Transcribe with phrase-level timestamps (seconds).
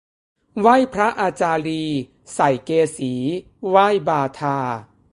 [0.59, 1.95] ไหว้พระอาจารีย์
[2.35, 3.13] ใส่เกศี
[3.67, 4.57] ไหว้บาทา